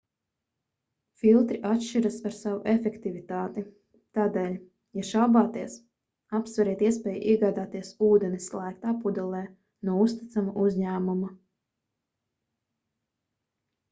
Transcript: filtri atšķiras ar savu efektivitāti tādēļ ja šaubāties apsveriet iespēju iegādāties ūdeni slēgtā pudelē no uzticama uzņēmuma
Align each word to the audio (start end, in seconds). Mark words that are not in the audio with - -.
filtri 1.23 1.57
atšķiras 1.71 2.15
ar 2.29 2.33
savu 2.37 2.61
efektivitāti 2.73 3.63
tādēļ 4.19 4.55
ja 5.01 5.05
šaubāties 5.11 5.75
apsveriet 6.39 6.83
iespēju 6.89 7.21
iegādāties 7.35 7.93
ūdeni 8.09 8.41
slēgtā 8.49 8.97
pudelē 9.07 9.43
no 9.91 9.99
uzticama 10.09 10.57
uzņēmuma 10.67 11.31